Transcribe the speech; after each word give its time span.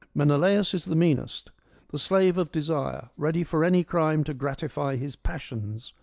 Menelaus 0.15 0.73
is 0.73 0.85
the 0.85 0.95
meanest: 0.95 1.51
the 1.89 1.99
slave 1.99 2.39
of 2.39 2.51
desire, 2.51 3.09
ready 3.17 3.43
for 3.43 3.63
any 3.63 3.83
crime 3.83 4.23
to 4.23 4.33
gratify 4.33 4.95
his 4.95 5.15
passions. 5.15 5.93